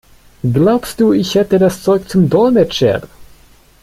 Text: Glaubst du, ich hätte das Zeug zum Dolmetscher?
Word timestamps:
Glaubst 0.43 0.99
du, 0.99 1.13
ich 1.13 1.35
hätte 1.35 1.59
das 1.59 1.83
Zeug 1.83 2.09
zum 2.09 2.27
Dolmetscher? 2.27 3.03